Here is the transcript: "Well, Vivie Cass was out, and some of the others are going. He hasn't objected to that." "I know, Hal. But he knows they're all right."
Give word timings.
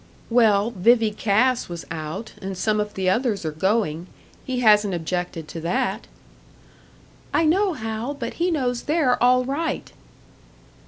"Well, 0.31 0.71
Vivie 0.71 1.11
Cass 1.11 1.69
was 1.69 1.85
out, 1.91 2.33
and 2.41 2.57
some 2.57 2.79
of 2.79 2.95
the 2.95 3.07
others 3.07 3.45
are 3.45 3.51
going. 3.51 4.07
He 4.43 4.61
hasn't 4.61 4.95
objected 4.95 5.47
to 5.49 5.59
that." 5.61 6.07
"I 7.35 7.45
know, 7.45 7.73
Hal. 7.73 8.15
But 8.15 8.33
he 8.41 8.49
knows 8.49 8.81
they're 8.81 9.21
all 9.21 9.45
right." 9.45 9.91